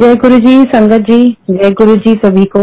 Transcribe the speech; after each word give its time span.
जय 0.00 0.14
गुरु 0.16 0.36
जी 0.38 0.52
संगत 0.64 1.02
जी 1.06 1.16
जय 1.50 1.70
गुरु 1.78 1.94
जी 1.96 2.12
सभी 2.20 2.44
को। 2.52 2.60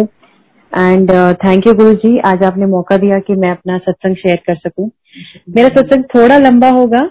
एंड 0.71 1.11
थैंक 1.41 1.67
यू 1.67 1.73
गुरु 1.73 1.93
जी 1.95 2.17
आज 2.27 2.43
आपने 2.43 2.65
मौका 2.65 2.97
दिया 2.97 3.19
कि 3.27 3.33
मैं 3.33 3.49
अपना 3.51 3.77
सत्संग 3.77 4.15
शेयर 4.15 4.39
कर 4.47 4.55
सकूँ। 4.55 4.89
मेरा 5.55 5.67
सत्संग 5.75 6.03
थोड़ा 6.15 6.37
लंबा 6.37 6.69
होगा 6.69 7.01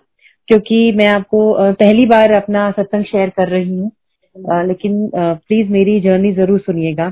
क्योंकि 0.49 0.81
मैं 0.97 1.07
आपको 1.09 1.43
uh, 1.61 1.75
पहली 1.75 2.07
बार 2.07 2.33
अपना 2.33 2.71
सत्संग 2.71 3.05
शेयर 3.05 3.29
कर 3.37 3.49
रही 3.49 3.79
हूँ। 3.79 3.91
Uh, 4.37 4.67
लेकिन 4.69 5.11
प्लीज़ 5.15 5.67
uh, 5.67 5.73
मेरी 5.73 5.99
जर्नी 6.01 6.33
ज़रूर 6.35 6.59
सुनिएगा। 6.61 7.09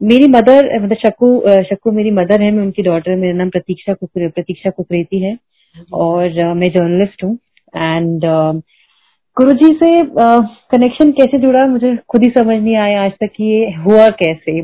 मेरी 0.00 0.28
मदर 0.28 0.74
मतलब 0.76 0.96
शक्कू 1.02 1.28
शक्कू 1.70 1.92
मेरी 1.92 2.10
मदर 2.20 2.42
है 2.42 2.50
मैं 2.50 2.62
उनकी 2.62 2.82
डॉटर 2.82 3.16
मेरा 3.16 3.36
नाम 3.36 3.50
प्रतीक्षा 3.50 3.94
कुकरे 3.94 4.28
प्रतीक्षा 4.28 4.70
कुकरेती 4.70 5.24
है। 5.24 5.36
और 5.94 6.54
मैं 6.54 6.70
जर्नलिस्ट 6.70 7.24
हूँ। 7.24 7.36
एंड 7.76 8.24
गुरु 9.36 9.52
जी 9.52 9.72
से 9.74 9.88
कनेक्शन 10.72 11.10
कैसे 11.12 11.38
जुड़ा 11.38 11.64
मुझे 11.66 11.96
खुद 12.08 12.22
ही 12.22 12.28
समझ 12.30 12.56
नहीं 12.56 12.76
आया 12.76 13.02
आज 13.04 13.10
तक 13.22 13.32
ये 13.40 13.70
हुआ 13.84 14.08
कैसे। 14.20 14.62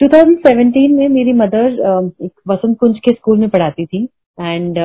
2017 0.00 0.88
में 0.96 1.08
मेरी 1.08 1.32
मदर 1.32 1.78
एक 2.24 2.32
वसंत 2.48 2.78
कुंज 2.80 2.98
के 3.04 3.12
स्कूल 3.12 3.38
में 3.38 3.48
पढ़ाती 3.48 3.86
थी। 3.86 4.02
एंड 4.40 4.78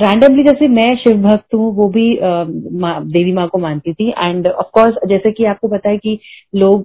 रैंडमली 0.00 0.42
जैसे 0.44 0.68
मैं 0.68 0.94
शिव 0.96 1.16
भक्त 1.22 1.54
हूँ 1.54 1.74
वो 1.76 1.88
भी 1.88 2.04
uh, 2.16 2.46
मा, 2.80 2.92
देवी 3.00 3.32
माँ 3.32 3.46
को 3.48 3.58
मानती 3.58 3.92
थी। 3.92 4.10
एंड 4.10 4.46
ऑफ़ 4.46 4.70
कोर्स 4.74 4.94
जैसे 5.08 5.32
कि 5.32 5.44
आपको 5.44 5.68
पता 5.68 5.90
है 5.90 5.98
कि 5.98 6.18
लोग 6.54 6.84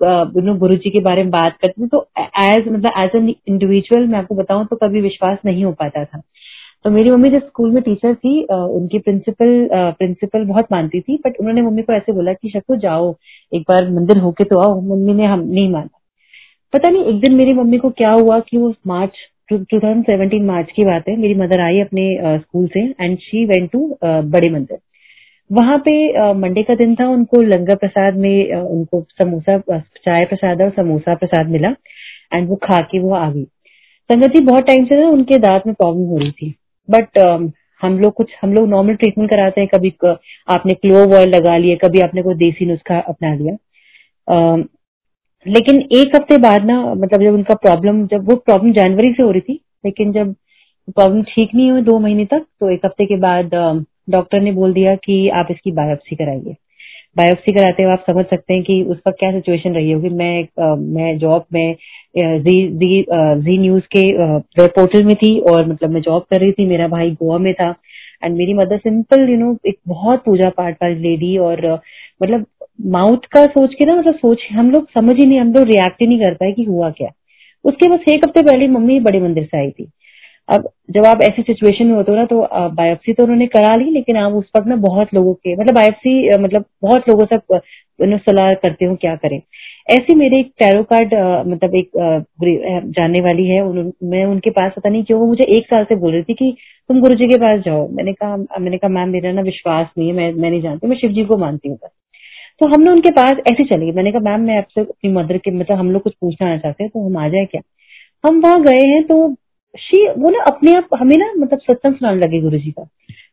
गुरु 0.60 0.76
जी 0.76 0.90
के 0.90 1.02
बारे 1.02 1.24
में 1.24 1.32
बात 1.32 1.58
करते 1.62 1.82
हैं 1.82 1.90
तो 1.90 2.08
एज 2.44 2.68
मतलब 2.68 2.92
एज 2.98 3.16
एन 3.16 3.30
इंडिविजुअल 3.30 4.08
मैं 4.08 4.20
आपको 4.20 4.36
बताऊँ 4.36 4.66
तो 4.66 4.76
कभी 4.88 5.02
विश्वास 5.02 5.38
नहीं 5.46 5.64
हो 5.66 5.72
पाता 5.72 6.06
था। 6.06 6.22
तो 6.88 6.92
मेरी 6.92 7.10
मम्मी 7.12 7.30
जब 7.30 7.40
स्कूल 7.40 7.72
में 7.72 7.82
टीचर 7.84 8.14
थी 8.16 8.32
उनकी 8.44 9.00
प्रिंसिपल 9.00 9.50
प्रिंसिपल 9.72 10.44
बहुत 10.48 10.66
मानती 10.72 11.00
थी 11.00 11.16
बट 11.26 11.40
उन्होंने 11.40 11.62
मम्मी 11.62 11.82
को 11.84 11.94
ऐसे 11.94 12.12
बोला 12.12 12.34
कि 12.34 12.50
शक्को 12.50 12.76
जाओ, 12.76 13.14
एक 13.52 13.62
बार 13.70 13.90
मंदिर 13.90 14.18
होके 14.18 14.44
तो 14.44 14.60
आओ। 14.60 14.80
मम्मी 14.82 15.14
ने 15.14 15.26
हम, 15.26 15.40
नहीं 15.40 15.70
माना। 15.70 16.00
पता 16.74 16.90
नहीं, 16.90 17.04
एक 17.04 17.20
दिन 17.22 17.34
मेरी 17.36 17.54
मम्मी 17.54 17.78
को 17.78 17.90
क्या 17.98 18.12
हुआ 18.12 18.40
कि 18.40 18.58
वो 18.58 18.74
मार्च 18.88 19.18
2017 19.54 20.46
मार्च 20.46 20.72
की 20.76 20.86
बात 20.86 21.10
है, 21.10 21.16
मेरी 21.18 21.34
मदर 21.36 21.62
आई 21.62 21.80
अपने 21.82 22.06
स्कूल 22.38 22.68
से 22.68 22.84
एंड 23.02 23.18
शी 23.20 23.44
वेंट 23.46 23.70
टू 23.72 23.98
बड़े 24.04 24.50
मंदिर। 24.50 24.78
वहाँ 25.50 25.78
पे 25.86 26.34
मंडे 26.34 26.64
का 26.64 26.76
दिन 26.76 26.96
था, 26.96 27.08
उनको 27.08 27.42
लंगर 27.44 27.76
प्रसाद 27.76 28.18
में 28.18 28.54
उनको 28.54 29.02
समोसा 29.18 29.58
चाय 29.80 30.26
प्रसाद 30.26 30.62
और 30.62 30.70
समोसा 30.76 31.16
प्रसाद 31.16 31.50
मिला 31.50 31.74
एंड 32.34 32.48
वो 32.50 32.56
खा 32.64 32.82
के 32.84 33.00
वो 33.00 33.14
आ 33.16 33.30
गई। 33.32 33.44
संगत 34.10 34.42
बहुत 34.44 34.68
टाइम 34.68 34.86
से 34.86 35.02
ना 35.02 35.10
उनके 35.10 35.38
दांत 35.40 35.68
में 35.68 35.76
प्रॉब्लम 35.76 36.06
हो 36.06 36.18
रही 36.18 36.32
थी। 36.32 36.54
बट 36.90 37.20
um, 37.20 37.52
हम 37.82 37.98
लोग 38.00 38.14
कुछ 38.14 38.32
हम 38.42 38.54
लोग 38.54 38.68
नॉर्मल 38.70 38.96
ट्रीटमेंट 38.96 39.30
कराते 39.30 39.62
हैं। 39.62 39.70
कभी 39.74 39.94
आपने 40.48 40.74
क्लोव 40.74 41.14
ऑयल 41.16 41.30
लगा 41.30 41.58
लिया 41.58 41.76
कभी 41.78 42.02
आपने 42.02 42.22
कोई 42.24 42.36
देसी 42.36 42.66
नुस्खा 42.66 43.00
अपना 43.00 43.34
लिया। 43.36 43.56
Uh, 44.28 44.66
लेकिन 45.46 45.82
एक 45.96 46.16
हफ़्ते 46.16 46.38
बाद 46.38 46.66
ना 46.66 46.80
मतलब 46.94 47.22
जब 47.22 47.34
उनका 47.34 47.54
प्रॉब्लम 47.56 48.06
जब 48.08 48.30
वो 48.30 48.36
प्रॉब्लम 48.36 48.72
जनवरी 48.74 49.12
से 49.14 49.24
हो 49.24 49.32
रही 49.32 49.42
थी 49.42 49.60
लेकिन 49.86 50.12
जब 50.14 50.34
प्रॉब्लम 50.88 51.22
ठीक 51.24 51.54
नहीं 51.56 51.70
हुई 51.72 51.82
दो 51.82 51.98
महीने 52.00 52.26
तक 52.26 52.46
तो 52.60 52.70
एक 52.70 52.86
हफ़्ते 52.86 53.06
के 53.06 53.18
बाद 53.18 53.56
डॉक्टर 54.10 54.42
ने 54.42 54.52
बोल 54.52 54.74
दिया 54.74 54.96
कि 54.96 55.18
आप 55.30 55.48
इसकी 55.52 55.72
बायोप्सी 55.72 56.16
कराइए। 56.16 56.56
बायोप्सी 57.18 57.52
कराते 57.54 57.84
हुए 57.84 57.92
आप 57.92 58.04
समझ 58.10 58.26
सकते 58.26 58.54
हैं 58.54 58.64
कि 58.64 58.82
उस 58.84 58.98
वक्त 59.08 59.18
क्या 59.20 59.32
सिचुएशन 59.32 59.74
रही 59.76 59.92
होगी। 59.92 60.10
मैं 60.10 60.42
आ, 60.64 60.76
मैं 60.76 61.18
जॉब 61.20 61.46
में 61.54 61.76
Zee 62.18 62.56
Zee 62.78 63.02
Zee 63.44 63.58
News 63.60 63.84
web 63.96 64.02
web 64.62 64.70
पोर्टल 64.76 65.04
में 65.04 65.16
थी 65.16 65.38
और 65.52 65.68
मतलब 65.68 65.90
मैं 65.90 66.02
जॉब 66.02 66.26
कर 66.32 66.40
रही 66.42 66.52
थी। 66.52 66.66
मेरा 66.68 66.88
भाई 66.88 67.12
गोवा 67.14 67.38
में 67.38 67.54
था। 67.54 67.74
एंड 68.24 68.36
मेरी 68.38 68.54
मदर 68.54 68.78
सिंपल 68.78 69.30
यू 69.30 69.38
नो 69.38 69.56
एक 69.68 69.78
बहुत 69.88 70.24
पूजा 70.26 70.50
पाठ 70.58 70.78
वाली 70.84 70.96
लेडी 71.02 71.38
और 71.38 71.66
मतलब 72.24 72.46
माउथ 72.94 73.26
का 73.32 73.46
सोच 73.48 73.74
के 73.76 73.86
ना 73.86 73.96
मतलब 73.96 74.16
सोच 74.16 74.48
हम 74.52 74.72
लोग 74.72 74.88
समझ 74.94 75.16
ही 75.16 75.26
नहीं 75.26 75.40
हम 75.40 75.54
लोग 75.54 75.68
रिएक्ट 75.68 76.02
ही 76.02 76.08
नहीं 76.08 76.20
कर 76.20 76.34
पाए 76.34 76.52
कि 76.52 76.64
हुआ 76.64 76.90
क्या। 76.98 77.10
उसके 77.66 77.90
बस 77.90 78.04
एक 78.14 78.26
हफ़्ते 78.26 78.42
पहले 78.44 78.68
मम्मी 78.68 79.00
बड़े 79.00 79.20
मंदिर 79.20 79.44
से 79.44 79.58
आई 79.58 79.70
थी। 79.72 79.90
अब 80.50 80.70
जब 80.92 81.06
आप 81.06 81.22
ऐसी 81.24 81.42
सिचुएशन 81.42 81.86
में 81.88 81.96
होते 81.96 82.12
हो 82.12 82.18
ना 82.18 82.26
तो 82.26 82.42
बायोप्सी 82.76 83.14
तो 83.14 83.24
उन्होंने 83.24 83.48
करा 83.48 83.76
ली 83.76 83.90
लेकिन 83.92 84.18
आप 84.18 84.34
उस 84.34 84.46
वक्त 84.58 84.68
ना 84.68 84.76
बहुत 84.86 85.14
लोगों 85.14 85.34
के 85.34 85.56
मतलब 85.56 85.76
बायोप्सी 85.76 86.38
मतलब 86.44 86.66
बहुत 86.84 87.10
लोगों 87.10 87.26
से 87.26 88.18
सलाह 88.20 88.54
करते 88.54 88.86
हो 88.86 88.96
क्या 88.96 89.16
करें। 89.16 89.42
ऐसी 89.90 90.16
मेरे 90.16 90.40
एक 90.40 90.52
टैरो 90.60 90.84
कार्ड 90.84 91.14
मतलब 91.48 91.76
एक 91.76 91.90
जानने 92.98 93.22
वाली 93.22 93.48
है 93.48 93.62
उन, 93.62 93.92
मैं 94.04 94.26
उनके 94.26 94.50
पास 94.50 94.72
पता 94.78 94.90
नहीं 94.90 95.04
क्यों 95.04 95.20
वो 95.20 95.28
मुझे 95.28 95.44
एक 95.58 95.66
साल 95.66 95.84
से 95.90 95.96
बोल 95.96 96.14
रही 96.14 96.24
थी 96.24 96.34
कि 96.34 96.56
तुम 96.90 97.00
गुरु 97.02 97.16
जी 97.16 97.28
के 97.28 97.38
पास 97.38 97.60
जाओ। 97.66 97.88
मैंने 97.90 98.14
कहा 98.14 98.36
मैंने 98.38 98.78
कहा 98.78 98.90
मैम 98.90 99.10
मेरा 99.10 99.32
ना 99.32 99.42
विश्वास 99.42 99.88
नहीं 99.98 100.08
है 100.10 100.14
मैं 100.16 100.32
मैं 100.34 100.50
नहीं 100.50 100.62
जानती 100.62 100.88
मैं 100.88 100.98
शिव 100.98 101.12
जी 101.14 101.26
को 101.26 101.38
मानती 101.38 101.70
हूँ 101.70 101.78
तो 102.62 102.68
हमने 102.74 102.92
उनके 102.92 103.12
पास 103.12 103.38
ऐसे 103.52 103.64
चले 103.66 103.92
मैंने 103.92 104.12
कहा 104.12 104.22
मैम 104.30 104.42
मैं 104.42 104.58
आपसे 104.58 104.82
अपनी 104.82 105.12
मदर 105.14 105.38
के 105.38 105.52
मतलब 105.52 105.78
हम 105.78 105.92
लोग 105.92 106.02
कुछ 106.04 106.14
पूछना 106.22 106.58
चाहते 106.58 106.84
हैं 106.84 106.90
तो 106.94 107.06
हम 107.06 107.18
आ 107.18 107.28
जाए 107.30 107.46
क्या? 107.46 107.62
हम 108.24 108.40
वहाँ 108.42 108.62
गए 108.64 108.86
हैं 108.88 109.04
तो 109.08 109.28
शी 109.80 110.08
वो 110.12 110.30
ना 110.30 110.44
अपने 110.48 110.74
आप, 110.76 110.88
हमें 111.00 111.16
ना 111.18 111.32
मतलब 111.38 111.60
सत्संग 111.62 111.94
सुनाने 111.94 112.20
लगे 112.20 112.42
गुरु 112.42 112.58
जी 112.58 112.72
का। 112.72 112.84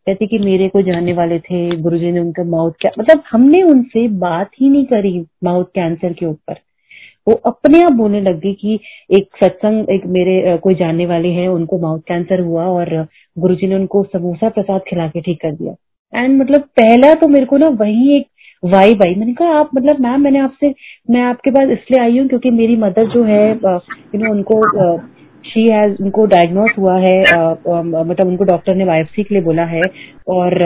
कहते 0.07 0.27
कि 0.27 0.39
मेरे 0.39 0.69
को 0.69 0.83
जानने 0.83 1.13
वाले 1.13 1.39
थे 1.41 1.77
गुरु 1.83 1.99
जी 1.99 2.11
ने 2.13 2.21
उनका 2.21 2.45
माउथ 2.47 2.73
क्या 2.81 2.91
मतलब 2.99 3.23
हमने 3.31 3.63
उनसे 3.63 4.07
बात 4.21 4.51
ही 4.61 4.69
नहीं 4.69 4.85
करी 4.85 5.25
माउथ 5.45 5.65
कैंसर 5.75 6.13
के 6.13 6.27
ऊपर। 6.27 6.59
वो 7.27 7.35
अपने 7.47 7.81
आप 7.83 7.93
बोलने 7.93 8.21
लग 8.21 8.41
गई 8.41 8.53
कि 8.53 8.79
एक 9.11 9.29
सत्संग, 9.37 9.89
एक 9.91 10.03
मेरे 10.07 10.57
कोई 10.63 10.75
जानने 10.75 11.07
वाले 11.07 11.29
हैं, 11.29 11.49
उनको 11.49 11.79
माउथ 11.79 12.01
कैंसर 12.09 12.41
हुआ 12.41 12.65
और 12.67 13.07
गुरु 13.37 13.55
जी 13.55 13.67
ने 13.67 13.75
उनको 13.75 14.03
समोसा 14.13 14.49
प्रसाद 14.49 14.81
खिला 14.89 15.07
के 15.09 15.21
ठीक 15.21 15.41
कर 15.43 15.53
दिया। 15.53 15.75
एंड 16.13 16.41
मतलब 16.41 16.69
पहला 16.77 17.15
तो 17.15 17.29
मेरे 17.29 17.47
को 17.47 17.57
ना 17.57 17.69
वही 17.81 18.17
एक 18.17 18.27
वाई 18.63 18.95
बाई 18.95 19.15
मैंने 19.15 19.33
कहा, 19.35 19.49
आप 19.51 19.71
मतलब 19.75 20.01
मैम 20.01 20.21
मैंने 20.21 20.39
आपसे, 20.41 20.75
मैं 21.11 21.23
आपके 21.23 21.51
पास 21.51 21.71
इसलिए 21.71 22.01
आई 22.01 22.19
हूँ 22.19 22.29
क्योंकि 22.29 22.51
मेरी 22.53 22.77
मदर 22.79 23.09
जो 23.09 23.25
है 23.25 23.51
यू 23.51 24.19
नो 24.19 24.31
उनको 24.33 24.61
शी 25.47 25.67
हैज़ 25.73 26.03
उनको 26.03 26.25
डायग्नोस 26.27 26.71
हुआ 26.79 26.97
है 26.99 27.21
मतलब 27.21 28.27
उनको 28.27 28.45
डॉक्टर 28.45 28.75
ने 28.75 28.85
बायोप्सी 28.85 29.23
के 29.23 29.35
लिए 29.35 29.43
बोला 29.45 29.65
है 29.67 29.83
और 30.29 30.63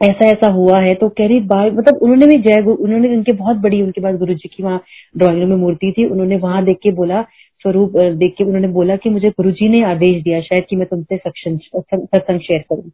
ऐसा 0.00 0.28
ऐसा 0.28 0.50
हुआ 0.50 0.78
है। 0.80 0.94
तो 0.94 1.08
कह 1.08 1.26
रही, 1.26 1.40
बाय 1.42 1.70
मतलब 1.70 1.98
उन्होंने 2.02 2.26
भी 2.26 2.36
जय 2.42 2.60
उन्होंने 2.62 3.08
उनके 3.16 3.32
बहुत 3.34 3.56
बड़ी, 3.56 3.80
उनके 3.82 4.00
पास 4.00 4.14
गुरु 4.18 4.34
जी 4.34 4.48
की 4.48 4.62
वहाँ 4.62 4.80
ड्राइंग 5.16 5.40
रूम 5.40 5.50
में 5.50 5.56
मूर्ति 5.56 5.92
थी। 5.98 6.06
उन्होंने 6.06 6.36
वहाँ 6.38 6.64
देख 6.64 6.78
के 6.82 6.90
बोला, 6.92 7.22
स्वरूप 7.62 7.92
देख 7.96 8.34
के 8.38 8.44
उन्होंने 8.44 8.68
बोला 8.70 8.96
कि 8.96 9.10
मुझे 9.10 9.28
गुरु 9.30 9.50
जी 9.52 9.68
ने 9.68 9.82
आदेश 9.84 10.22
दिया, 10.22 10.40
शायद 10.42 10.64
कि 10.70 10.76
मैं 10.76 10.86
तुमसे 10.86 11.16
सत्संग 11.16 12.40
शेयर 12.40 12.60
करूँ। 12.60 12.90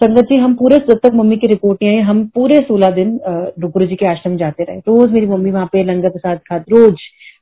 संगत 0.00 0.24
जी, 0.24 0.36
हम 0.36 0.54
पूरे 0.54 0.76
जब 0.78 0.98
तक 1.02 1.14
मम्मी 1.14 1.36
की 1.36 1.46
रिपोर्ट 1.46 1.82
नहीं 1.82 1.96
आई, 1.96 2.02
हम 2.02 2.24
पूरे 2.34 2.58
सोलह 2.60 2.90
दिन 2.92 3.18
गुरु 3.60 3.86
जी 3.86 3.96
के 3.96 4.06
आश्रम 4.06 4.36
जाते 4.36 4.64
रहे। 4.64 4.78
रोज 4.78 5.12
मेरी 5.12 5.26
मम्मी 5.26 5.50
वहाँ 5.50 5.66
पे 5.72 5.82
लंगर 5.84 6.10
प्रसाद 6.10 6.38
खाते, 6.48 6.76
रोज। 6.76 6.96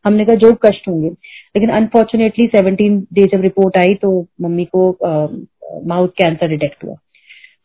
हमने 0.05 0.25
कहा, 0.25 0.37
जो 0.37 0.53
कष्ट 0.63 0.89
होंगे। 0.89 1.11
लेकिन 1.55 1.71
अनफॉर्चुनेटली 1.71 2.47
सेवनटीन 2.47 2.99
डे 3.13 3.27
जब 3.27 3.43
रिपोर्ट 3.43 3.77
आई 3.77 3.95
तो 3.95 4.11
मम्मी 4.41 4.65
को 4.75 4.91
माउथ 5.89 6.09
कैंसर 6.19 6.49
डिटेक्ट 6.49 6.85
हुआ। 6.85 6.95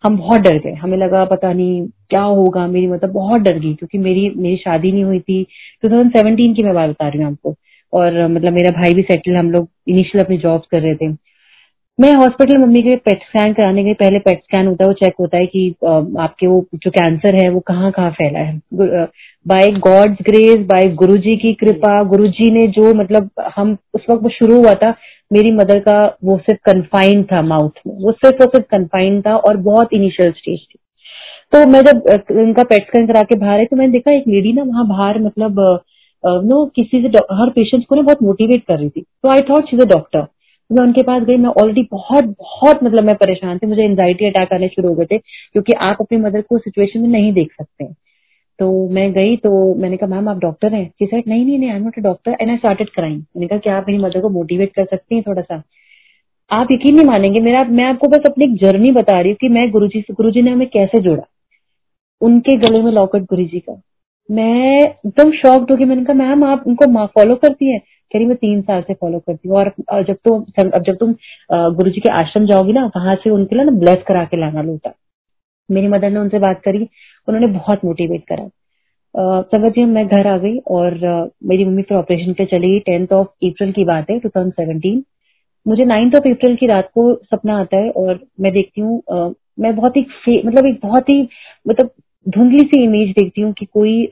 हम 0.04 0.18
बहुत 0.18 0.42
डर 0.42 0.58
गए। 0.60 0.74
हमें 0.74 0.98
लगा 0.98 1.24
पता 1.26 1.52
नहीं 1.54 1.88
क्या 2.10 2.22
होगा, 2.22 2.66
मेरी 2.68 2.88
मतलब 2.88 3.12
बहुत 3.12 3.42
डर 3.42 3.60
गई 3.60 3.74
क्योंकि 3.74 3.98
मेरी 3.98 4.30
मेरी 4.38 4.58
शादी 4.58 4.92
नहीं 4.92 5.04
हुई 5.04 5.20
थी। 5.20 5.42
2017 5.86 6.54
की 6.56 6.64
मैं 6.64 6.74
बात 6.74 6.90
बता 6.90 7.08
रही 7.08 7.20
हूँ 7.20 7.32
आपको। 7.32 7.56
और 7.94 8.28
मतलब 8.28 8.54
मेरा 8.54 8.72
भाई 8.72 8.94
भी 8.94 9.02
सेटल 9.02 9.36
हम 9.38 9.52
लोग 9.52 9.68
इनिशियल 9.88 10.24
अपनी 10.24 10.38
जॉब 10.38 10.62
कर 10.72 10.82
रहे 10.82 10.96
थे। 10.96 11.14
मैं 12.00 12.14
हॉस्पिटल 12.14 12.58
मम्मी 12.58 12.82
के 12.84 12.96
पेट 12.98 13.22
स्कैन 13.24 13.54
कराने 13.54 13.84
गई 13.84 13.94
पहले 13.94 14.20
पेट 14.20 14.40
स्कैन 14.40 14.68
होता 14.68 14.84
है, 14.84 14.88
वो 14.88 14.94
चेक 14.94 15.14
होता 15.20 15.38
है 15.38 15.46
कि 15.46 15.70
आपके 16.20 16.48
वो 16.48 16.66
जो 16.76 16.92
कैंसर 16.92 17.36
है, 17.36 17.50
वो 17.50 17.60
कहाँ 17.60 17.92
कहाँ 17.92 18.10
फैला 18.12 18.40
है। 18.40 19.06
By 19.46 19.70
God's 19.86 20.18
grace 20.26 20.66
by 20.68 20.88
Guruji 21.02 21.36
की 21.38 21.54
कृपा, 21.54 22.02
गुरुजी 22.04 22.50
ने 22.52 22.68
जो 22.70 22.94
मतलब 22.94 23.30
हम 23.56 23.78
उस 23.94 24.06
वक्त 24.10 24.24
वो 24.24 24.30
शुरू 24.30 24.58
हुआ 24.58 24.74
था, 24.74 24.94
मेरी 25.32 25.52
मदर 25.54 25.80
का 25.80 25.98
वो 26.24 26.38
सिर्फ़ 26.40 26.60
कन्फाइंड 26.72 27.26
था 27.32 27.42
माउथ 27.44 27.80
में। 27.88 27.94
वो 28.04 28.12
सिर्फ़ 28.14 28.44
और 28.44 28.50
सिर्फ़ 28.50 28.68
कन्फाइंड 28.72 29.26
था 29.28 29.36
और 29.38 29.58
बहुत 29.70 29.94
इनिशियल 29.94 30.32
स्टेज 30.32 30.60
थी। 30.62 30.80
तो 31.54 31.66
मैं 31.72 31.82
जब 31.84 32.04
उनका 32.38 32.64
पेट 32.66 32.88
स्कैन 32.88 33.08
करा 33.08 33.22
के 33.24 33.36
बाहर 33.40 33.60
है 33.60 33.66
तो 33.66 33.76
मैंने 33.76 33.92
देखा 33.92 34.12
एक 34.12 34.28
लेडी 34.28 34.54
ना 34.54 34.64
वहाँ 34.66 34.88
बाहर 34.88 35.20
मतलब 35.22 35.60
नो 36.24 36.66
किसी 36.76 37.02
से 37.02 37.18
हर 37.36 37.50
पेशेंट 37.56 37.86
को 37.86 37.96
ना 37.96 38.02
बहुत 38.02 38.24
मोटिवेट 38.24 38.64
कर 38.68 38.78
रही 38.80 38.90
थी। 38.90 39.02
तो 39.02 39.30
I 39.30 39.42
thought 39.50 39.74
is 39.74 39.82
a 39.82 39.86
doctor 39.88 40.28
मैं 40.70 40.84
उनके 40.84 41.02
पास 41.04 41.24
गई, 41.24 41.38
मैं 41.38 41.50
ऑलरेडी 41.52 41.82
बहुत 41.92 42.26
बहुत 42.40 42.84
मतलब 42.84 43.04
मैं 43.04 43.16
परेशान 43.16 43.58
थी, 43.58 43.68
मुझे 43.68 43.84
एंजाइटी 43.84 44.26
अटैक 44.26 44.54
आने 44.54 44.68
शुरू 44.68 44.90
हो 44.90 44.96
गए 44.96 45.06
थे, 45.06 45.18
क्योंकि 45.18 45.74
आप 45.82 45.98
अपनी 46.02 46.18
मदर 46.20 46.42
को 46.42 46.58
सिचुएशन 46.58 47.00
में 47.00 47.10
नहीं 47.10 47.32
देख 47.34 47.52
सकते 47.54 47.94
तो 48.60 48.68
मैं 48.90 49.12
गई 49.14 49.36
तो 49.38 49.52
मैंने 49.76 49.98
कहा 49.98 50.10
मैम 50.10 50.28
आप 50.30 50.38
डॉक्टर 50.40 50.74
हैं? 50.74 50.88
शी 50.90 51.06
सेड 51.06 51.24
नहीं 51.28 51.46
नहीं 51.46 51.58
नहीं 51.60 51.70
I 51.70 51.76
am 51.76 51.84
not 51.84 51.98
a 51.98 52.02
doctor 52.02 52.36
and 52.42 52.50
I 52.50 52.58
started 52.58 52.90
कराई 52.90 53.12
मैंने 53.12 53.48
कहा, 53.48 53.60
क्या 53.60 53.78
आप 53.78 53.86
मेरी 53.88 54.00
मदर 54.04 54.22
को 54.22 54.30
मोटिवेट 54.30 54.72
कर 54.76 54.86
सकती 54.86 55.16
हैं 55.16 55.24
थोड़ा 55.28 55.42
सा? 55.42 55.62
आप 56.52 56.68
यकीन 56.72 56.96
नहीं 56.96 57.06
मानेंगे, 57.06 57.40
मेरा, 57.40 57.64
मैं 57.64 57.84
आपको 57.84 58.08
बस 58.08 58.26
अपनी 58.26 58.46
एक 58.46 58.56
जर्नी 58.62 58.92
बता 58.92 59.20
रही 59.20 59.30
हूँ 59.30 59.38
कि 59.42 59.50
मैं 59.50 59.70
गुरुजी 59.72 60.02
से, 60.02 60.14
गुरुजी 60.14 60.42
ने 60.42 60.52
हमें 60.52 60.68
कैसे 60.68 61.02
जोड़ा? 61.02 61.24
उनके 62.22 62.56
गले 62.58 62.82
में 62.82 62.92
लॉकेट 62.92 63.24
गुरु 63.24 63.46
जी 63.46 63.60
का। 63.60 63.82
मैं 64.30 64.80
एकदम 64.80 65.32
शॉक्ड 65.34 65.72
हो 65.72 65.78
गई 65.78 65.86
मैंने 65.86 66.04
कहा 66.06 66.14
मैम 66.16 66.44
आप 66.44 66.64
उनको 66.68 67.06
फॉलो 67.08 67.36
करती 67.36 67.72
हैं? 67.72 67.80
कह 68.16 68.20
रही 68.20 68.28
मैं 68.28 68.38
तीन 68.38 68.62
साल 68.62 68.82
से 68.82 68.94
फॉलो 68.94 69.20
करती 69.20 69.50
हूँ। 69.50 69.58
और 69.58 70.04
जब 70.04 70.16
तुम 70.26 70.70
अब 70.72 70.84
जब 70.84 70.98
तुम 71.00 71.14
गुरु 71.76 71.90
जी 71.92 72.02
के 72.02 72.10
आश्रम 72.14 72.46
जाओगी 72.46 72.74
ना, 72.74 72.86
वहाँ 72.98 73.16
से 73.16 73.30
उनके 73.30 73.56
लिए 73.56 73.66
ना 73.66 73.72
ब्लेस 73.80 74.04
करा 74.08 74.24
के 74.26 74.38
लाना 74.38 74.62
लोटा। 74.62 74.94
मेरी 75.70 75.88
मदर 75.88 76.10
ने 76.10 76.20
उनसे 76.20 76.40
बात 76.40 76.62
करी, 76.66 76.88
उन्होंने 77.28 77.48
बहुत 77.54 77.86
मोटिवेट 77.86 78.24
करा। 78.32 78.50
जी, 79.70 79.84
मैं 79.86 80.06
घर 80.08 80.28
आ 80.28 80.38
गई 80.38 80.58
और 80.72 80.94
मेरी 81.46 81.66
मम्मी 81.66 81.84
फिर 81.84 81.98
ऑपरेशन 81.98 82.34
पे 82.34 82.46
चली 82.46 82.70
गई। 82.70 82.80
टेंथ 82.80 83.14
ऑफ़ 83.14 83.28
अप्रैल 83.46 83.72
की 83.72 83.84
बात 83.86 84.10
है 84.10 84.20
टू 84.20 84.30
थाउज़ेंड 84.30 84.54
सेवेंटीन 84.54 85.04
मुझे 85.66 85.86
नाइन्थ 85.86 86.16
ऑफ़ 86.16 86.28
अप्रैल 86.28 86.56
की 86.56 86.68
रात 86.68 86.90
को 86.96 87.14
सपना 87.26 87.60
आता 87.60 87.78
है 87.78 87.90
और 87.92 88.20
मैं 88.42 88.52
देखती 88.54 88.82
हूँ 88.82 89.34
मैं 89.60 89.76
बहुत 89.76 89.98
ही 89.98 90.06
मतलब 90.46 90.66
एक 90.66 90.80
बहुत 90.84 91.10
ही 91.10 91.22
मतलब 91.68 91.90
धुंधली 92.26 92.60
सी 92.60 92.84
इमेज 92.84 93.10
देखती 93.10 93.42
हूँ 93.42 93.54
कि 93.54 93.66
कोई 93.66 94.06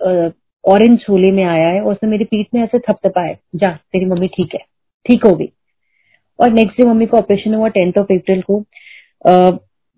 ऑरेंज 0.66 0.98
झोले 1.00 1.32
में 1.32 1.44
आया 1.44 1.68
है 1.68 1.82
और 1.82 1.92
उसने 1.92 2.10
मेरी 2.10 2.26
पीठ 2.26 2.48
में 2.54 2.64
ऐसे 2.64 2.80
थपथपाए 2.80 3.38
जा 3.56 3.72
तेरी 3.72 4.06
मम्मी 4.06 4.28
ठीक 4.28 4.56
है 4.56 4.60
ठीक 5.06 5.26
हो 5.26 5.36
गई 5.36 5.50
और 6.40 6.52
नेक्स्ट 6.52 6.82
डे 6.82 6.88
मम्मी 6.88 7.06
का 7.06 7.18
ऑपरेशन 7.18 7.54
हुआ 7.54 7.68
टेंथ 7.68 7.98
ऑफ़ 7.98 8.14
अप्रैल 8.14 8.42
को 8.42 8.64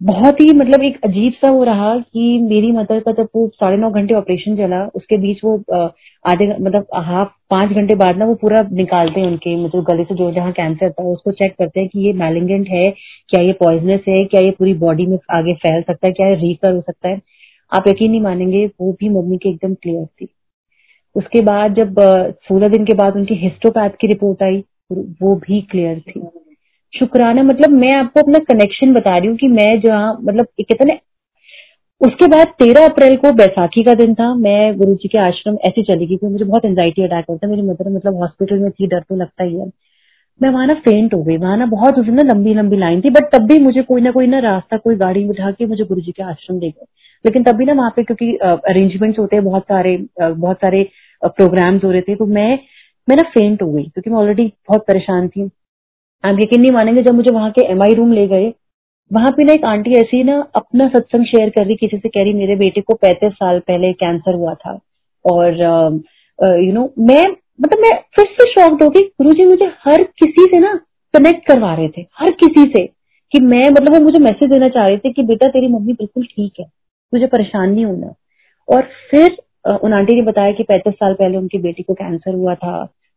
बहुत 0.01 0.39
ही 0.41 0.53
मतलब 0.53 0.83
एक 0.83 0.97
अजीब 1.03 1.33
सा 1.33 1.51
वो 1.51 1.63
रहा 1.63 1.97
कि 1.99 2.39
मेरी 2.41 2.71
मदर 2.71 2.99
का 2.99 3.11
जब 3.11 3.27
वो 3.35 3.47
साढ़े 3.55 3.77
नौ 3.77 3.89
घंटे 3.91 4.13
ऑपरेशन 4.13 4.57
चला, 4.57 4.83
उसके 4.95 5.17
बीच 5.17 5.39
वो 5.43 5.53
आधे 6.25 6.47
मतलब 6.59 6.87
हाफ़ 6.95 7.29
पाँच 7.49 7.69
घंटे 7.71 7.95
बाद 7.95 8.17
ना 8.17 8.25
वो 8.25 8.35
पूरा 8.35 8.61
निकालते 8.71 9.19
हैं 9.19 9.27
उनके 9.27 9.55
मतलब 9.55 9.83
गले 9.83 10.03
से 10.03 10.15
जो 10.15 10.31
जहाँ 10.31 10.51
कैंसर 10.51 10.91
था, 10.91 11.03
उसको 11.03 11.31
चेक 11.31 11.55
करते 11.59 11.79
हैं 11.79 11.89
कि 11.89 12.05
ये 12.07 12.13
मैलिंगेंट 12.13 12.67
है, 12.69 12.89
क्या 13.29 13.41
ये 13.41 13.53
पॉइजनस 13.59 14.01
है, 14.07 14.23
क्या 14.25 14.41
ये 14.41 14.51
पूरी 14.59 14.73
बॉडी 14.85 15.05
में 15.05 15.17
आगे 15.31 15.53
फैल 15.63 15.81
सकता 15.81 16.07
है, 16.07 16.13
क्या 16.13 16.27
ये 16.27 16.35
रीकर 16.35 16.73
हो 16.75 16.81
सकता 16.81 17.09
है। 17.09 17.19
आप 17.71 17.87
यकीन 17.87 18.11
नहीं 18.11 18.21
मानेंगे, 18.21 18.65
वो 18.81 18.91
भी 18.99 19.09
मम्मी 19.09 19.37
की 19.37 19.49
एकदम 19.49 19.73
क्लियर 19.73 20.05
थी। 20.05 20.27
उसके 21.15 21.41
बाद 21.41 21.73
जब 21.73 21.95
सोलह 22.43 22.69
दिन 22.69 22.85
के 22.85 22.93
बाद 22.93 23.15
उनकी 23.15 23.35
हिस्टोपैथ 23.35 23.89
की 24.01 24.07
रिपोर्ट 24.07 24.43
आई 24.43 24.63
वो 24.91 25.35
भी 25.37 25.61
क्लियर 25.71 25.99
थी। 25.99 26.21
शुक्राना 26.93 27.43
मतलब 27.43 27.69
मैं 27.71 27.93
आपको 27.93 28.19
अपना 28.19 28.39
कनेक्शन 28.49 28.93
बता 28.93 29.17
रही 29.17 29.27
हूँ 29.27 29.37
कि 29.37 29.47
मैं 29.49 29.79
जहाँ 29.81 30.13
मतलब 30.21 30.47
एक 30.59 30.65
कहते 30.69 30.85
ना, 30.85 30.97
उसके 32.01 32.27
बाद 32.27 32.47
तेरह 32.59 32.85
अप्रैल 32.85 33.15
को 33.17 33.31
बैसाखी 33.33 33.83
का 33.83 33.93
दिन 33.95 34.13
था। 34.13 34.33
मैं 34.35 34.77
गुरु 34.77 34.93
जी 34.93 35.07
के 35.07 35.19
आश्रम 35.19 35.57
ऐसे 35.65 35.83
चली 35.83 36.05
गई 36.05 36.15
क्योंकि 36.17 36.33
मुझे 36.33 36.45
बहुत 36.45 36.65
एंजाइटी 36.65 37.03
अटैक 37.03 37.25
होता 37.29 37.47
है 37.47 37.51
मेरी 37.51 37.67
मदर 37.67 37.89
मतलब 37.89 38.21
हॉस्पिटल 38.21 38.59
में 38.59 38.69
थी, 38.71 38.87
डर 38.87 38.99
तो 38.99 39.15
लगता 39.15 39.43
ही 39.43 39.59
है। 39.59 39.69
मैं 40.41 40.49
वहाँ 40.49 40.67
ना 40.67 40.73
फेंट 40.85 41.13
हो 41.13 41.21
गई। 41.23 41.37
वहाँ 41.37 41.57
ना 41.57 41.65
बहुत 41.65 41.99
उसमें 41.99 42.23
लंबी 42.23 42.53
लंबी 42.53 42.77
लाइन 42.77 43.01
थी। 43.01 43.09
बट 43.09 43.29
तब 43.35 43.45
भी 43.47 43.59
मुझे 43.59 43.81
कोई 43.83 44.01
ना 44.01 44.11
कोई 44.11 44.27
ना 44.27 44.39
रास्ता, 44.41 44.77
कोई 44.77 44.95
गाड़ी 44.95 45.27
उठा 45.29 45.51
के 45.51 45.65
मुझे 45.65 45.83
गुरु 45.83 46.01
जी 46.01 46.11
के 46.11 46.23
आश्रम 46.23 46.59
ले 46.59 46.69
गए। 46.69 46.85
लेकिन 47.25 47.43
तब 47.43 47.55
भी 47.55 47.65
ना 47.65 47.73
वहाँ 47.73 47.93
पे 47.95 48.03
क्योंकि 48.03 48.33
अरेंजमेंट्स 48.43 49.19
होते 49.19 49.35
हैं 49.35 49.45
बहुत 49.45 49.63
सारे 49.63 49.97
बहुत 50.21 50.57
सारे 50.57 50.83
प्रोग्राम्स 51.27 51.83
हो 51.83 51.91
रहे 51.91 52.01
थे 52.01 52.15
तो 52.15 52.25
मैं 52.27 52.57
मैं 53.07 53.15
ना 53.15 53.23
फेंट 53.31 53.61
हो 53.61 53.71
गई, 53.71 53.83
क्योंकि 53.83 54.09
मैं 54.09 54.17
ऑलरेडी 54.17 54.45
बहुत 54.69 54.85
परेशान 54.87 55.27
थी। 55.27 55.49
आप 56.23 56.37
यकीन 56.39 56.61
नहीं 56.61 56.71
मानेंगे, 56.71 57.01
जब 57.03 57.13
मुझे 57.13 57.31
वहाँ 57.31 57.51
के 57.51 57.65
एमआई 57.71 57.93
रूम 57.93 58.11
ले 58.13 58.27
गए, 58.27 58.53
वहाँ 59.11 59.31
पे 59.31 59.43
ना 59.43 59.53
एक 59.53 59.65
आंटी 59.65 59.93
ऐसी 59.95 60.23
ना 60.23 60.39
अपना 60.55 60.87
सत्संग 60.89 61.25
शेयर 61.25 61.49
कर 61.49 61.65
रही, 61.65 61.75
किसी 61.75 61.97
से 61.97 62.09
कह 62.09 62.23
रही, 62.23 62.33
मेरे 62.33 62.55
बेटे 62.55 62.81
को 62.81 62.93
पैंतीस 62.95 63.33
साल 63.33 63.59
पहले 63.59 63.91
कैंसर 63.95 64.35
हुआ 64.35 64.53
था। 64.55 64.79
और 65.25 65.61
यू 66.59 66.73
नो 66.73 66.91
मैं 66.99 67.23
मतलब 67.59 67.79
मैं 67.79 67.91
फिर 68.15 68.25
से 68.31 68.49
शॉक्ड 68.51 68.83
हो 68.83 68.89
गई 68.89 69.01
गुरु 69.01 69.31
जी, 69.31 69.45
मुझे 69.45 69.65
हर 69.85 70.03
किसी 70.03 70.45
से 70.45 70.59
ना 70.59 70.73
कनेक्ट 71.13 71.47
करवा 71.47 71.73
रहे 71.75 71.87
थे, 71.87 72.01
हर 72.19 72.31
किसी 72.33 72.63
से। 72.69 72.85
कि 73.31 73.39
मैं 73.41 73.69
मतलब 73.69 73.93
वो 73.93 73.99
मुझे 74.01 74.19
मैसेज 74.19 74.49
देना 74.49 74.67
चाह 74.69 74.85
रहे 74.85 74.97
थे 74.97 75.11
कि, 75.13 75.23
बेटा, 75.23 75.47
तेरी 75.47 75.67
मम्मी 75.67 75.93
बिल्कुल 75.93 76.25
ठीक 76.25 76.53
है 76.59 76.65
मुझे 77.13 77.25
परेशान 77.27 77.69
नहीं 77.69 77.85
होना। 77.85 78.13
और 78.67 78.81
फिर 79.11 79.37
उन 79.65 79.93
आंटी 79.93 80.15
ने 80.15 80.21
बताया 80.21 80.51
कि 80.51 80.63
पैंतीस 80.63 80.93
साल 80.93 81.13
पहले 81.13 81.37
उनकी 81.37 81.57
बेटी 81.57 81.83
को 81.83 81.93
कैंसर 81.93 82.33
हुआ 82.33 82.55
था 82.55 82.75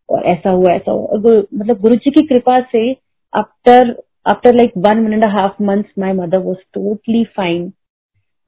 और 0.08 0.24
ऐसा 0.24 0.50
हुआ 0.50 0.72
ऐसा 0.72 0.92
हुआ। 0.92 1.04
और 1.04 1.46
मतलब 1.54 1.80
गुरु 1.80 1.96
जी 1.96 2.10
की 2.10 2.26
कृपा 2.26 2.60
से 2.72 2.90
after 3.32 3.94
after 4.26 4.54
like 4.54 4.72
one 4.78 5.04
one 5.04 5.12
and 5.12 5.24
half 5.26 5.62
month 5.62 5.84
my 5.98 6.12
mother 6.12 6.38
was 6.38 6.58
totally 6.74 7.24
fine 7.36 7.70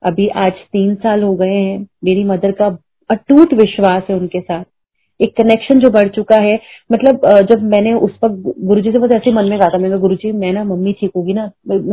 अभी 0.02 0.29
आज 0.38 0.52
तीन 0.73 0.94
साल 0.94 1.23
हो 1.23 1.35
गए 1.35 1.55
हैं। 1.55 1.79
मेरी 2.05 2.25
मदर 2.25 2.52
का 2.52 2.67
अटूट 3.11 3.52
विश्वास 3.55 4.02
है 4.11 4.17
उनके 4.17 4.41
साथ। 4.41 4.64
एक 5.20 5.37
कनेक्शन 5.37 5.81
जो 5.81 5.91
बढ़ 5.91 6.08
चुका 6.08 6.41
है 6.41 6.58
मतलब 6.93 7.26
जब 7.50 7.62
मैंने 7.62 7.93
उस 7.94 8.12
वक्त 8.25 8.35
गुरु 8.58 8.81
जी 8.81 8.93
से 8.93 8.99
बस 8.99 9.11
ऐसे 9.14 9.32
मन 9.32 9.44
में 9.44 9.58
कहा 9.58 9.69
था, 9.69 9.79
मैं 9.79 9.99
गुरु 10.00 10.14
जी, 10.14 10.32
मैं 10.32 10.52
ना 10.52 10.64
मम्मी 10.64 10.93
ठीक 11.00 11.11
होगी 11.17 11.32
ना? 11.32 11.44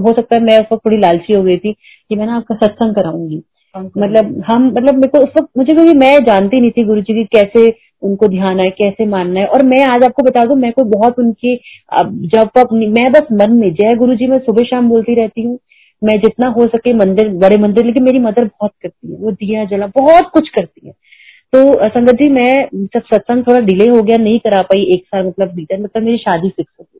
हो 0.01 0.13
सकता 0.13 0.35
है 0.35 0.41
मैं 0.41 0.57
उस 0.59 0.65
वक्त 0.71 0.85
थोड़ी 0.85 0.97
लालची 0.97 1.33
हो 1.33 1.43
गई 1.43 1.57
थी 1.57 1.73
कि 1.73 2.15
मैं 2.15 2.25
ना 2.25 2.35
आपका 2.37 2.55
सत्संग 2.55 2.95
कराऊँगी। 2.95 3.41
मतलब 3.77 4.41
हम 4.47 4.65
मतलब 4.67 4.95
मेरे 4.95 5.07
को 5.07 5.17
उस 5.17 5.29
वक्त, 5.37 5.49
मुझे 5.57 5.73
क्योंकि 5.73 5.93
मैं 5.93 6.17
जानती 6.25 6.59
नहीं 6.61 6.71
थी 6.71 6.83
गुरु 6.83 7.01
जी 7.01 7.13
की 7.13 7.23
कैसे 7.35 7.67
उनको 8.01 8.27
ध्यान 8.27 8.59
है 8.59 8.69
कैसे 8.69 9.05
मानना 9.05 9.39
है। 9.39 9.45
और 9.47 9.63
मैं 9.65 9.83
आज 9.85 10.03
आपको 10.03 10.23
बता 10.23 10.45
दूँ, 10.45 10.55
मैं 10.55 10.71
को 10.71 10.83
बहुत 10.97 11.19
उनकी 11.19 11.55
जब 11.93 12.49
तक 12.57 12.73
मैं 12.73 13.11
बस 13.11 13.27
मन 13.33 13.51
में, 13.51 13.73
जय 13.73 13.95
गुरु 13.95 14.15
जी 14.15 14.27
मैं 14.27 14.39
सुबह 14.39 14.63
शाम 14.63 14.89
बोलती 14.89 15.15
रहती 15.15 15.41
हूँ। 15.41 15.57
मैं 16.01 16.19
जितना 16.19 16.47
हो 16.47 16.65
सके 16.67 16.93
मंदिर, 16.93 17.29
बड़े 17.37 17.57
मंदिर, 17.57 17.85
लेकिन 17.85 18.03
मेरी 18.03 18.19
मदर 18.19 18.45
बहुत 18.45 18.71
करती 18.81 19.11
है, 19.11 19.17
वो 19.17 19.31
दिया, 19.31 19.63
जला, 19.65 19.87
बहुत 19.87 20.29
कुछ 20.33 20.49
करती 20.49 20.87
है। 20.87 20.93
तो 21.53 21.89
संगत 21.89 22.15
जी, 22.15 22.27
मैं, 22.29 22.67
जब 22.75 23.01
सत्संग 23.03 23.43
थोड़ा 23.47 23.59
डिले 23.61 23.87
हो 23.89 24.01
गया, 24.03 24.17
नहीं 24.17 24.39
करा 24.39 24.61
पाई 24.61 24.83
एक 24.95 25.05
साल 25.05 25.25
मतलब 25.27 25.53
बीता 25.55 25.77
मतलब 25.77 26.03
मेरी 26.03 26.17
शादी 26.17 26.49
फिक्स 26.49 26.73
हो 26.79 26.83
गई। 26.83 26.96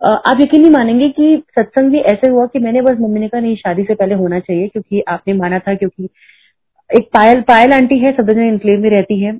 आप 0.00 0.38
यकीन 0.40 0.60
नहीं 0.60 0.70
मानेंगे 0.70 1.08
कि 1.10 1.42
सत्संग 1.50 1.90
भी 1.92 1.98
ऐसे 2.12 2.30
हुआ 2.30 2.44
कि 2.46 2.58
मैंने 2.58 2.80
बस 2.82 2.96
मम्मी 3.00 3.20
ने 3.20 3.28
कहा, 3.28 3.40
नहीं, 3.40 3.54
शादी 3.56 3.82
से 3.82 3.94
पहले 3.94 4.14
होना 4.14 4.38
चाहिए, 4.40 4.68
क्योंकि 4.68 5.00
आपने 5.08 5.34
माना 5.34 5.58
था, 5.58 5.74
क्योंकि 5.74 6.08
एक 6.90 7.08
पायल 7.14 7.40
पायल 7.40 7.72
आंटी 7.72 7.98
है 7.98 8.12
सदन 8.12 8.40
इनक्लेव 8.42 8.80
में 8.80 8.90
रहती 8.90 9.18
है। 9.22 9.38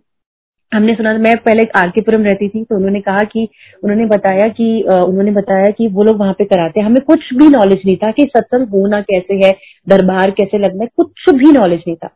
हमने 0.72 0.94
सुना, 0.94 1.12
मैं 1.14 1.36
पहले 1.36 1.62
आरकेपुरम 1.76 2.24
रहती 2.24 2.48
थी 2.48 2.62
तो 2.64 2.76
उन्होंने 2.76 3.00
कहा 3.00 3.22
कि, 3.24 3.46
उन्होंने 3.84 4.06
बताया 4.06 4.48
कि 4.50 4.66
उन्होंने 4.88 5.30
बताया 5.32 5.70
कि 5.78 5.86
वो 5.88 6.04
लोग 6.04 6.18
वहाँ 6.20 6.32
पे 6.38 6.44
कराते 6.44 6.80
हैं। 6.80 6.86
हमें 6.86 7.00
कुछ 7.06 7.32
भी 7.34 7.48
नॉलेज 7.48 7.82
नहीं 7.86 7.96
था 7.96 8.10
कि 8.10 8.24
सत्संग 8.26 8.68
होना 8.70 9.00
कैसे 9.02 9.34
है, 9.46 9.52
दरबार 9.88 10.30
कैसे 10.30 10.58
लगना 10.58 10.84
है, 10.84 10.88
कुछ 10.96 11.34
भी 11.34 11.52
नॉलेज 11.52 11.80
नहीं 11.86 11.96
था। 11.96 12.10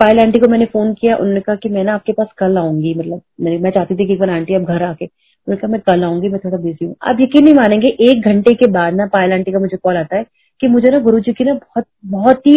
पायल 0.00 0.20
आंटी 0.20 0.38
को 0.40 0.48
मैंने 0.48 0.64
फ़ोन 0.66 0.92
किया, 0.94 1.16
उन्होंने 1.16 1.40
कहा 1.40 1.56
कि 1.56 1.68
मैं 1.68 1.84
ना 1.84 1.94
आपके 1.94 2.12
पास 2.12 2.28
कल 2.38 2.58
आऊँगी 2.58 2.94
मतलब 2.94 3.22
मैं 3.62 3.70
चाहती 3.70 3.94
थी 3.94 4.06
कि 4.06 4.12
एक 4.12 4.20
बार 4.20 4.30
आंटी 4.30 4.54
अब 4.54 4.64
घर 4.64 4.82
आके 4.82 5.06
उन्होंने 5.46 5.60
कहा 5.60 5.72
मैं 5.72 5.80
कल 5.80 6.04
आऊँगी, 6.04 6.28
मैं 6.28 6.40
थोड़ा 6.44 6.56
बिज़ी 6.58 6.84
हूँ। 6.86 6.94
आप 7.02 7.16
यकीन 7.20 7.44
नहीं 7.44 7.54
मानेंगे, 7.54 7.88
एक 7.88 8.28
घंटे 8.28 8.54
के 8.54 8.66
बाद 8.72 8.94
ना 8.94 9.06
पायल 9.06 9.32
आंटी 9.32 9.52
का 9.52 9.58
मुझे 9.58 9.76
कॉल 9.76 9.96
आता 9.96 10.16
है 10.16 10.26
कि 10.60 10.68
मुझे 10.68 10.90
ना 10.90 10.98
गुरु 11.00 11.20
जी 11.20 11.32
की 11.32 11.44
ना 11.44 11.54
बहुत 11.54 11.84
बहुत 12.06 12.46
ही 12.46 12.56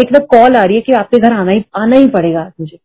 एक 0.00 0.12
ना 0.12 0.18
कॉल 0.30 0.56
आ 0.56 0.62
रही 0.62 0.76
है 0.76 0.80
कि 0.80 0.92
आपके 0.94 1.18
घर 1.18 1.32
आना 1.32 1.52
ही 1.52 1.64
आना 1.76 1.96
ही 1.96 2.08
पड़ेगा 2.08 2.50
मुझे। 2.60 2.78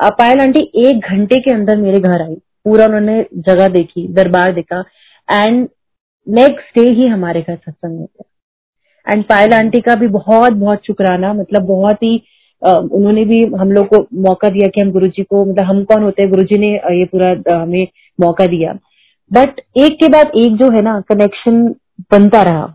पायल 0.00 0.40
आंटी 0.40 0.60
एक 0.80 1.06
घंटे 1.06 1.40
के 1.40 1.54
अंदर 1.54 1.76
मेरे 1.76 2.00
घर 2.00 2.22
आई। 2.22 2.34
पूरा 2.64 2.84
उन्होंने 2.86 3.24
जगह 3.38 3.68
देखी, 3.68 4.06
दरबार 4.08 4.52
देखा 4.52 4.82
एंड 5.28 5.68
नेक्स्ट 6.26 6.78
डे 6.78 6.88
ही 6.90 7.06
हमारे 7.06 7.40
घर 7.40 7.56
सत्संग 7.56 7.98
हो 7.98 8.04
गया। 8.04 9.12
एंड 9.12 9.24
पायल 9.24 9.52
आंटी 9.54 9.80
का 9.80 9.94
भी 9.94 10.06
बहुत 10.08 10.52
बहुत 10.54 10.86
शुक्राना 10.86 11.32
मतलब 11.34 11.62
बहुत 11.66 12.02
ही 12.02 12.16
उन्होंने 12.62 13.24
भी 13.24 13.44
हम 13.44 13.72
लोग 13.72 13.86
को 13.86 14.06
मौका 14.22 14.48
दिया 14.48 14.68
कि 14.68 14.80
हम 14.80 14.90
गुरु 14.92 15.06
जी 15.06 15.22
को 15.22 15.44
मतलब 15.44 15.64
हम 15.64 15.82
कौन 15.84 16.02
होते 16.02 16.22
हैं? 16.22 16.30
गुरु 16.30 16.42
जी 16.42 16.58
ने 16.58 16.72
ये 16.98 17.04
पूरा 17.04 17.60
हमें 17.62 17.86
मौका 18.20 18.46
दिया। 18.46 18.72
बट 19.30 19.60
एक 19.76 19.92
के 19.92 20.08
बाद 20.08 20.30
एक 20.36 20.56
जो 20.56 20.70
है 20.70 20.82
ना 20.82 21.00
कनेक्शन 21.00 21.62
बनता 22.12 22.42
रहा। 22.42 22.74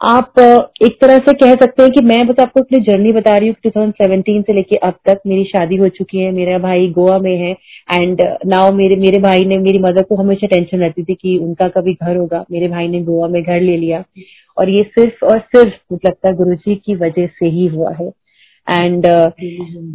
आप 0.00 0.38
एक 0.82 0.96
तरह 1.00 1.18
से 1.18 1.32
कह 1.32 1.54
सकते 1.54 1.82
हैं 1.82 1.92
कि 1.92 2.00
मैं 2.04 2.26
बस 2.26 2.40
आपको 2.42 2.60
अपनी 2.60 2.80
जर्नी 2.84 3.12
बता 3.12 3.36
रही 3.36 3.48
हूँ 3.48 3.54
2017 3.66 4.42
से 4.42 4.52
लेके 4.52 4.76
अब 4.76 4.94
तक 5.06 5.20
मेरी 5.26 5.44
शादी 5.44 5.76
हो 5.76 5.88
चुकी 5.88 6.18
है, 6.18 6.32
मेरा 6.32 6.58
भाई 6.58 6.88
गोवा 6.88 7.18
में 7.18 7.36
है 7.38 7.50
एंड 7.98 8.22
नाउ 8.46 8.72
मेरे 8.72 8.96
मेरे 8.96 9.18
भाई 9.18 9.44
ने, 9.44 9.58
मेरी 9.58 9.78
मदर 9.78 10.02
को 10.02 10.16
हमेशा 10.16 10.46
टेंशन 10.46 10.78
रहती 10.78 11.04
थी 11.04 11.14
कि 11.14 11.36
उनका 11.38 11.68
कभी 11.68 11.94
घर 12.02 12.16
होगा। 12.16 12.44
मेरे 12.52 12.68
भाई 12.68 12.88
ने 12.88 13.02
गोवा 13.02 13.28
में 13.28 13.42
घर 13.42 13.60
ले 13.60 13.76
लिया। 13.76 14.04
और 14.58 14.70
ये 14.70 14.82
सिर्फ़ 14.82 15.24
और 15.24 15.38
सिर्फ़ 15.38 15.74
मुझे 15.92 16.08
लगता 16.08 16.28
है 16.28 16.34
गुरु 16.34 16.54
जी 16.54 16.74
की 16.74 16.94
वजह 16.94 17.26
से 17.26 17.46
ही 17.46 17.66
हुआ 17.66 17.92
है। 18.00 18.10
एंड 18.70 19.06
uh, 19.06 19.30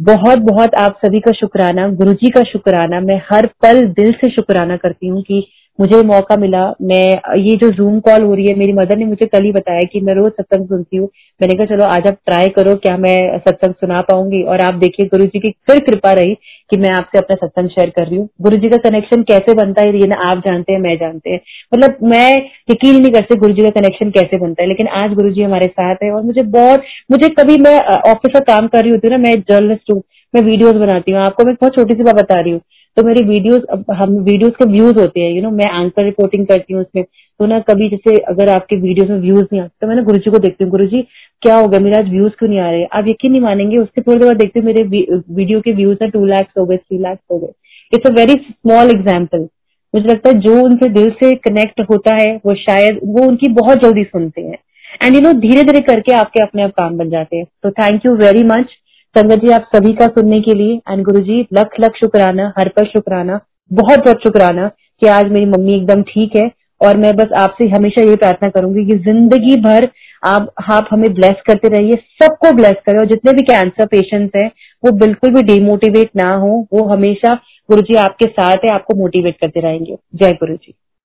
बहुत 0.04 0.38
बहुत 0.38 0.74
आप 0.74 0.98
सभी 1.06 1.20
का 1.20 1.32
शुक्राना 1.32 1.88
गुरु 1.88 2.12
जी 2.12 2.30
का 2.30 2.42
शुक्राना 2.42 3.00
मैं 3.00 3.22
हर 3.32 3.46
पल 3.46 3.86
दिल 3.86 4.12
से 4.12 4.30
शुक्राना 4.30 4.76
करती 4.76 5.06
हूँ 5.06 5.22
कि 5.22 5.46
मुझे 5.80 6.02
मौका 6.04 6.36
मिला। 6.36 6.62
मैं, 6.82 7.06
ये 7.38 7.56
जो 7.56 7.70
जूम 7.72 7.98
कॉल 8.00 8.22
हो 8.22 8.34
रही 8.34 8.46
है, 8.46 8.54
मेरी 8.54 8.72
मदर 8.72 8.96
ने 8.96 9.04
मुझे 9.04 9.26
कल 9.26 9.44
ही 9.44 9.52
बताया 9.52 9.82
कि 9.92 10.00
मैं 10.00 10.14
रोज 10.14 10.32
सत्संग 10.32 10.66
सुनती 10.66 10.96
हूँ। 10.96 11.08
मैंने 11.40 11.54
कहा, 11.54 11.66
चलो, 11.66 11.84
आज 11.86 12.06
आप 12.06 12.16
ट्राई 12.26 12.48
करो 12.56 12.74
क्या 12.76 12.96
मैं 12.96 13.38
सत्संग 13.38 13.74
सुना 13.74 14.00
पाऊँगी? 14.02 14.42
और 14.42 14.60
आप 14.60 14.74
देखिए 14.76 15.06
गुरु 15.06 15.24
जी 15.26 15.38
की 15.38 15.50
फिर 15.66 15.78
कृपा 15.84 16.12
रही 16.12 16.34
कि 16.70 16.76
मैं 16.76 16.90
आपसे 16.90 17.18
अपना 17.18 17.36
सत्संग 17.36 17.68
शेयर 17.68 17.90
कर 17.90 18.06
रही 18.06 18.16
हूँ। 18.16 18.28
गुरु 18.42 18.56
जी 18.56 18.68
का 18.68 18.76
कनेक्शन 18.88 19.22
कैसे 19.22 19.54
बनता 19.54 19.82
है, 19.82 19.96
ये 20.00 20.06
ना 20.06 20.16
आप 20.30 20.42
जानते 20.46 20.72
हैं, 20.72 20.80
मैं 20.80 20.96
जानते 20.96 21.30
हैं। 21.30 21.40
मतलब 21.74 21.96
मैं 22.04 22.30
यकीन 22.70 23.00
नहीं 23.00 23.12
करते 23.12 23.36
गुरु 23.36 23.54
जी 23.54 23.62
का 23.62 23.70
कनेक्शन 23.80 24.10
कैसे 24.10 24.38
बनता 24.38 24.62
है, 24.62 24.68
लेकिन 24.68 24.88
आज 24.96 25.14
गुरु 25.14 25.30
जी 25.30 25.42
हमारे 25.42 25.66
साथ 25.68 26.04
है 26.04 26.10
और 26.12 26.22
मुझे 26.22 26.42
बहुत, 26.50 26.82
मुझे 27.10 27.28
कभी 27.40 27.56
मैं 27.60 27.78
ऑफ़िस 28.10 28.32
का 28.34 28.40
काम 28.52 28.66
कर 28.68 28.82
रही 28.82 28.90
होती 28.90 29.08
हूँ 29.08 29.16
ना, 29.16 29.22
मैं 29.22 29.34
जर्नलिस्ट 29.42 29.92
हूँ, 29.92 30.02
मैं 30.34 30.42
वीडियोज़ 30.42 30.76
बनाती 30.78 31.12
हूँ। 31.12 31.20
आपको 31.20 31.44
मैं 31.44 31.54
बहुत 31.54 31.74
छोटी 31.74 31.94
सी 31.94 32.02
बात 32.02 32.14
बता 32.14 32.40
रही 32.40 32.52
हूँ। 32.52 32.60
तो 32.96 33.02
मेरी 33.04 33.22
वीडियोस 33.24 33.62
अब 33.72 33.84
हम 33.92 34.16
वीडियोस 34.24 34.52
के 34.52 34.64
व्यूज़ 34.70 34.98
होते 34.98 35.20
हैं 35.20 35.30
यू 35.32 35.42
नो 35.42 35.50
मैं 35.52 35.70
आंसर 35.72 36.04
रिपोर्टिंग 36.04 36.46
करती 36.46 36.74
हूँ 36.74 36.80
उसमें। 36.82 37.04
तो 37.04 37.46
ना 37.46 37.58
कभी 37.68 37.88
जैसे 37.88 38.16
अगर 38.30 38.48
आपके 38.48 38.76
वीडियोस 38.78 39.08
में 39.10 39.20
व्यूज़ 39.20 39.44
नहीं 39.44 39.60
आते 39.60 39.70
तो 39.80 39.86
मैं 39.88 39.94
ना 39.96 40.02
गुरु 40.02 40.18
जी 40.18 40.30
को 40.30 40.38
देखती 40.38 40.64
हूँ 40.64 40.70
गुरु 40.70 40.86
जी 40.86 41.00
क्या 41.42 41.54
हो 41.56 41.68
गया? 41.68 41.80
मेरे 41.80 41.96
आज 41.96 42.08
व्यूज़ 42.10 42.32
क्यों 42.38 42.48
नहीं 42.48 42.60
आ 42.60 42.70
रहे? 42.70 42.84
आप 42.84 43.08
यकीन 43.08 43.30
नहीं 43.30 43.40
मानेंगे, 43.40 43.76
उसके 43.78 44.00
थोड़ी 44.00 44.18
देर 44.18 44.28
बाद 44.28 44.36
देखते 44.36 44.60
मेरे 44.62 44.82
वीडियो 44.82 45.60
के 45.60 45.72
व्यूज़ 45.74 46.02
है 46.02 46.10
टू 46.10 46.24
लैक्स 46.26 46.58
हो 46.58 46.64
गए 46.66 46.76
थ्री 46.76 46.98
लैक्स 46.98 47.22
हो 47.32 47.38
गए। 47.38 47.52
It's 47.92 48.10
a 48.10 48.14
very 48.14 48.34
small 48.42 48.90
example 48.90 49.48
मुझे 49.94 50.08
लगता 50.08 50.28
है 50.28 50.38
जो 50.40 50.60
उनके 50.64 50.88
दिल 50.90 51.10
से 51.12 51.34
कनेक्ट 51.38 51.80
होता 51.90 52.14
है, 52.14 52.34
वो 52.36 52.54
शायद, 52.56 52.98
वो 53.04 53.26
उनकी 53.28 53.48
बहुत 53.54 53.82
जल्दी 53.82 54.04
सुनते 54.04 54.40
हैं। 54.40 54.58
एंड 55.02 55.14
यू 55.14 55.20
नो 55.20 55.32
धीरे 55.40 55.62
धीरे 55.62 55.80
करके 55.82 56.14
आपके 56.16 56.42
अपने 56.42 56.62
आप 56.62 56.70
काम 56.70 56.96
बन 56.98 57.10
जाते 57.10 57.36
हैं। 57.36 57.46
तो 57.62 57.70
थैंक 57.72 58.06
यू 58.06 58.14
वेरी 58.16 58.42
मच 58.46 58.76
संगत 59.16 59.38
जी, 59.38 59.50
आप 59.50 59.64
सभी 59.74 59.92
का 59.94 60.06
सुनने 60.06 60.40
के 60.40 60.54
लिए, 60.54 60.74
एंड 60.90 61.02
गुरु 61.04 61.20
जी 61.20 61.40
लख 61.52 61.70
लख 61.80 61.96
शुक्राना, 61.96 62.44
हर 62.58 62.68
पर 62.68 62.86
शुक्राना, 62.86 63.38
बहुत 63.70 63.98
बहुत 63.98 64.22
शुक्राना 64.22 64.66
कि 65.02 65.06
आज 65.08 65.30
मेरी 65.32 65.46
मम्मी 65.46 65.74
एकदम 65.74 66.02
ठीक 66.02 66.36
है, 66.36 66.50
और 66.80 66.96
मैं 66.96 67.14
बस 67.16 67.32
आपसे 67.36 67.68
हमेशा 67.68 68.04
ये 68.08 68.16
प्रार्थना 68.16 68.48
करूँगी 68.48 68.84
कि 68.86 68.96
ज़िंदगी 68.98 69.56
भर 69.60 69.88
आप 70.22 70.52
आप 70.70 70.88
हमें 70.90 71.12
ब्लेस 71.14 71.42
करते 71.46 71.68
रहिए, 71.68 71.96
सबको 72.22 72.52
ब्लेस 72.56 72.76
करें, 72.86 72.98
और 72.98 73.06
जितने 73.06 73.32
भी 73.32 73.42
कैंसर 73.44 73.86
पेशेंट्स 73.86 74.36
हैं, 74.36 74.50
वो 74.84 74.92
बिल्कुल 74.98 75.30
भी 75.30 75.42
डिमोटिवेट 75.44 76.10
ना 76.16 76.34
हो, 76.34 76.66
वो 76.72 76.84
हमेशा 76.84 77.34
गुरु 77.68 77.82
जी 77.82 77.94
आपके 77.98 78.26
साथ 78.28 78.64
है, 78.64 78.74
आपको 78.74 78.98
मोटिवेट 78.98 79.36
करते 79.40 79.60
रहेंगे। 79.60 79.96
जय 80.14 80.32
गुरु 80.34 80.54
जी 80.54 80.74